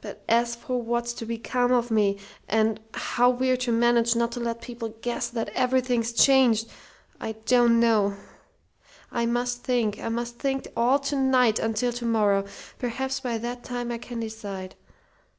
But 0.00 0.22
as 0.26 0.54
for 0.56 0.80
what's 0.80 1.12
to 1.12 1.26
become 1.26 1.70
of 1.70 1.90
me, 1.90 2.18
and 2.48 2.80
how 2.94 3.28
we're 3.28 3.58
to 3.58 3.72
manage 3.72 4.16
not 4.16 4.32
to 4.32 4.40
let 4.40 4.62
people 4.62 4.96
guess 5.02 5.28
that 5.28 5.50
everything's 5.50 6.14
changed, 6.14 6.66
I 7.20 7.32
don't 7.32 7.78
know! 7.78 8.14
I 9.12 9.26
must 9.26 9.62
think. 9.62 10.00
I 10.00 10.08
must 10.08 10.38
think 10.38 10.66
all 10.74 10.98
to 11.00 11.16
night, 11.16 11.58
until 11.58 11.92
to 11.92 12.06
morrow. 12.06 12.46
Perhaps 12.78 13.20
by 13.20 13.36
that 13.36 13.64
time 13.64 13.92
I 13.92 13.98
can 13.98 14.18
decide. 14.20 14.76